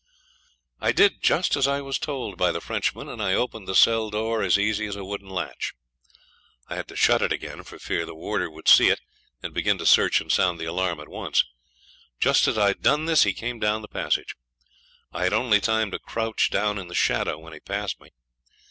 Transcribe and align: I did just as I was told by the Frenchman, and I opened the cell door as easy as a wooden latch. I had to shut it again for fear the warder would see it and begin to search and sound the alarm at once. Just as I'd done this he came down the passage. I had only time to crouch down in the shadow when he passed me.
I 0.79 0.93
did 0.93 1.21
just 1.21 1.55
as 1.55 1.67
I 1.67 1.79
was 1.81 1.99
told 1.99 2.35
by 2.35 2.51
the 2.51 2.59
Frenchman, 2.59 3.07
and 3.07 3.21
I 3.21 3.35
opened 3.35 3.67
the 3.67 3.75
cell 3.75 4.09
door 4.09 4.41
as 4.41 4.57
easy 4.57 4.87
as 4.87 4.95
a 4.95 5.05
wooden 5.05 5.29
latch. 5.29 5.73
I 6.67 6.75
had 6.75 6.87
to 6.87 6.95
shut 6.95 7.21
it 7.21 7.31
again 7.31 7.61
for 7.61 7.77
fear 7.77 8.03
the 8.03 8.15
warder 8.15 8.49
would 8.49 8.67
see 8.67 8.87
it 8.89 8.99
and 9.43 9.53
begin 9.53 9.77
to 9.77 9.85
search 9.85 10.19
and 10.19 10.31
sound 10.31 10.59
the 10.59 10.65
alarm 10.65 10.99
at 10.99 11.07
once. 11.07 11.43
Just 12.19 12.47
as 12.47 12.57
I'd 12.57 12.81
done 12.81 13.05
this 13.05 13.25
he 13.25 13.31
came 13.33 13.59
down 13.59 13.83
the 13.83 13.87
passage. 13.87 14.33
I 15.13 15.21
had 15.25 15.33
only 15.33 15.61
time 15.61 15.91
to 15.91 15.99
crouch 15.99 16.49
down 16.49 16.79
in 16.79 16.87
the 16.87 16.95
shadow 16.95 17.37
when 17.37 17.53
he 17.53 17.59
passed 17.59 18.01
me. 18.01 18.09